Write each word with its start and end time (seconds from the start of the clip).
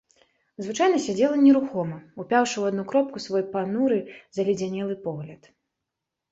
Звычайна 0.67 1.01
сядзела 1.07 1.37
нерухома, 1.47 1.99
упяўшы 2.23 2.53
ў 2.57 2.63
адну 2.75 2.83
кропку 2.93 3.17
свой 3.29 3.47
пануры 3.55 3.99
заледзянелы 4.41 5.01
погляд. 5.09 5.41